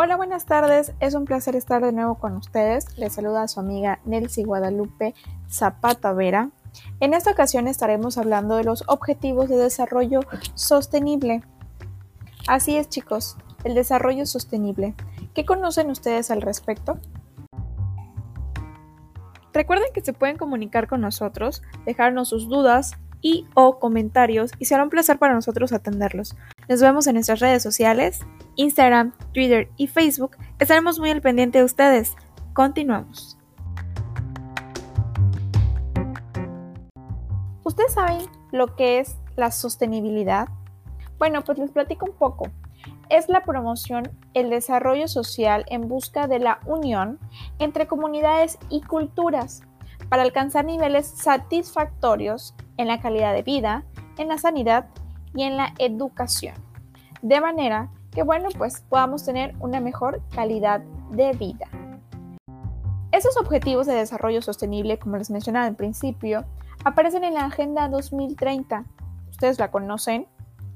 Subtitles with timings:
[0.00, 0.92] Hola, buenas tardes.
[1.00, 2.96] Es un placer estar de nuevo con ustedes.
[2.96, 5.12] Les saluda a su amiga Nelcy Guadalupe
[5.50, 6.50] Zapata Vera.
[7.00, 10.20] En esta ocasión estaremos hablando de los objetivos de desarrollo
[10.54, 11.42] sostenible.
[12.46, 14.94] Así es, chicos, el desarrollo sostenible.
[15.34, 17.00] ¿Qué conocen ustedes al respecto?
[19.52, 24.84] Recuerden que se pueden comunicar con nosotros, dejarnos sus dudas y o comentarios y será
[24.84, 26.36] un placer para nosotros atenderlos.
[26.68, 28.20] Nos vemos en nuestras redes sociales,
[28.56, 30.36] Instagram, Twitter y Facebook.
[30.58, 32.14] Estaremos muy al pendiente de ustedes.
[32.52, 33.38] Continuamos.
[37.64, 38.20] ¿Ustedes saben
[38.52, 40.48] lo que es la sostenibilidad?
[41.18, 42.50] Bueno, pues les platico un poco.
[43.08, 47.18] Es la promoción, el desarrollo social en busca de la unión
[47.58, 49.62] entre comunidades y culturas
[50.10, 53.84] para alcanzar niveles satisfactorios en la calidad de vida,
[54.18, 54.90] en la sanidad
[55.34, 56.54] y en la educación.
[57.22, 61.66] De manera que, bueno, pues podamos tener una mejor calidad de vida.
[63.10, 66.44] Esos objetivos de desarrollo sostenible, como les mencionaba al principio,
[66.84, 68.84] aparecen en la Agenda 2030.
[69.30, 70.26] ¿Ustedes la conocen?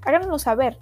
[0.02, 0.78] Háganoslo saber.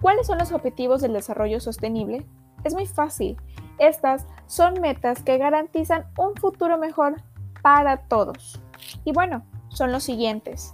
[0.00, 2.26] ¿Cuáles son los objetivos del desarrollo sostenible?
[2.64, 3.36] Es muy fácil.
[3.78, 7.22] Estas son metas que garantizan un futuro mejor
[7.62, 8.60] para todos.
[9.04, 10.70] Y bueno, son los siguientes.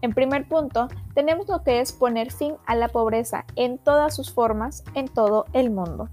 [0.00, 4.32] En primer punto, tenemos lo que es poner fin a la pobreza en todas sus
[4.32, 6.08] formas en todo el mundo.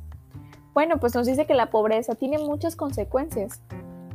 [0.74, 3.62] Bueno, pues nos dice que la pobreza tiene muchas consecuencias,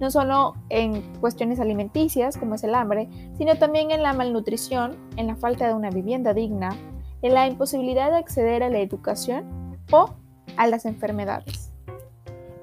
[0.00, 5.28] no solo en cuestiones alimenticias, como es el hambre, sino también en la malnutrición, en
[5.28, 6.76] la falta de una vivienda digna,
[7.22, 10.10] en la imposibilidad de acceder a la educación o
[10.56, 11.69] a las enfermedades.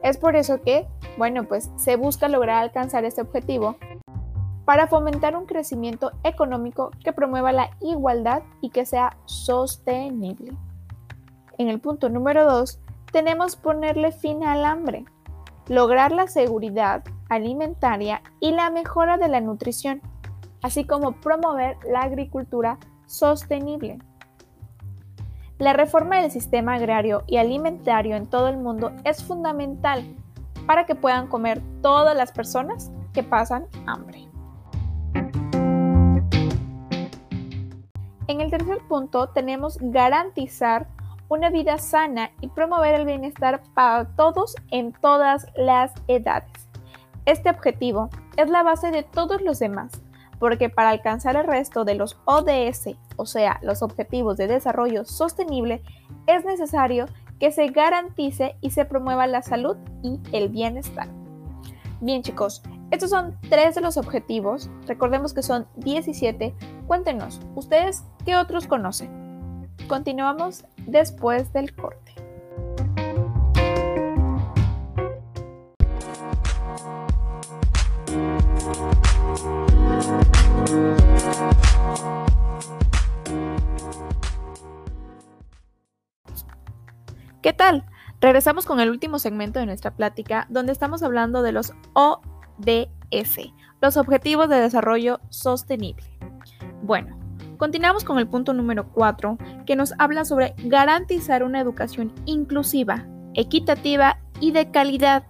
[0.03, 3.77] Es por eso que, bueno, pues se busca lograr alcanzar este objetivo
[4.65, 10.51] para fomentar un crecimiento económico que promueva la igualdad y que sea sostenible.
[11.57, 12.79] En el punto número 2,
[13.11, 15.05] tenemos ponerle fin al hambre,
[15.67, 20.01] lograr la seguridad alimentaria y la mejora de la nutrición,
[20.61, 23.99] así como promover la agricultura sostenible.
[25.59, 30.03] La reforma del sistema agrario y alimentario en todo el mundo es fundamental
[30.67, 34.27] para que puedan comer todas las personas que pasan hambre.
[38.27, 40.87] En el tercer punto tenemos garantizar
[41.27, 46.67] una vida sana y promover el bienestar para todos en todas las edades.
[47.25, 49.91] Este objetivo es la base de todos los demás,
[50.39, 55.81] porque para alcanzar el resto de los ODS, o sea, los Objetivos de Desarrollo Sostenible,
[56.27, 57.05] es necesario
[57.39, 61.07] que se garantice y se promueva la salud y el bienestar.
[62.01, 62.61] Bien chicos,
[62.91, 66.53] estos son tres de los objetivos, recordemos que son 17.
[66.87, 69.67] Cuéntenos, ¿ustedes qué otros conocen?
[69.87, 72.16] Continuamos después del corte.
[87.47, 87.85] ¿Qué tal?
[88.19, 92.19] Regresamos con el último segmento de nuestra plática, donde estamos hablando de los O
[92.57, 96.03] DS, los Objetivos de Desarrollo Sostenible.
[96.81, 97.17] Bueno,
[97.55, 104.19] continuamos con el punto número 4, que nos habla sobre garantizar una educación inclusiva, equitativa
[104.41, 105.23] y de calidad,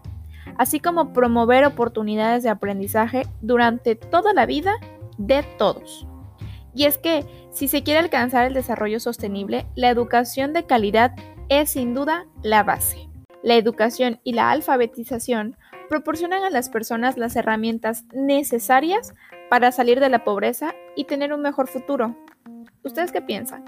[0.58, 4.74] así como promover oportunidades de aprendizaje durante toda la vida
[5.20, 6.08] de todos.
[6.74, 11.14] Y es que si se quiere alcanzar el desarrollo sostenible, la educación de calidad
[11.50, 13.10] es sin duda la base.
[13.44, 15.56] La educación y la alfabetización
[15.90, 19.14] proporcionan a las personas las herramientas necesarias
[19.50, 22.16] para salir de la pobreza y tener un mejor futuro.
[22.84, 23.66] ¿Ustedes qué piensan?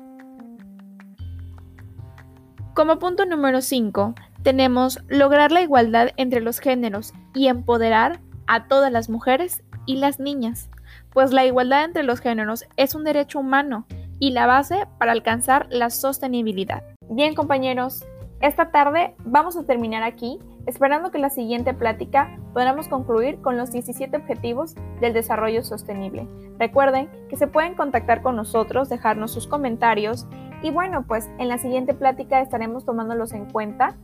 [2.73, 8.91] Como punto número 5, tenemos lograr la igualdad entre los géneros y empoderar a todas
[8.91, 10.69] las mujeres y las niñas,
[11.12, 13.86] pues la igualdad entre los géneros es un derecho humano
[14.19, 16.83] y la base para alcanzar la sostenibilidad.
[17.11, 18.06] Bien compañeros,
[18.39, 23.71] esta tarde vamos a terminar aquí esperando que la siguiente plática podamos concluir con los
[23.71, 26.27] 17 objetivos del desarrollo sostenible.
[26.59, 30.27] Recuerden que se pueden contactar con nosotros, dejarnos sus comentarios
[30.61, 33.95] y bueno, pues en la siguiente plática estaremos tomándolos en cuenta.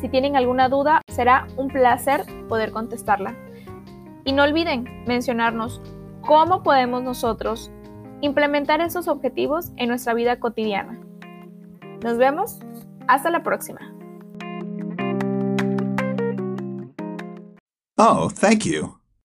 [0.00, 3.34] Si tienen alguna duda, será un placer poder contestarla.
[4.24, 5.82] Y no olviden mencionarnos
[6.20, 7.72] cómo podemos nosotros
[8.20, 11.01] implementar esos objetivos en nuestra vida cotidiana.
[12.02, 12.58] Nos vemos.
[13.08, 13.80] Hasta la próxima.
[17.96, 19.01] Oh, thank you.